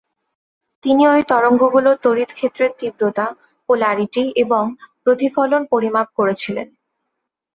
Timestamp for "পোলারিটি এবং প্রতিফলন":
3.69-5.61